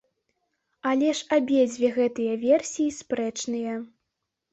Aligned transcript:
Але 0.91 1.09
ж 1.19 1.27
абедзве 1.37 1.91
гэтыя 1.97 2.33
версіі 2.45 2.95
спрэчныя. 3.01 3.77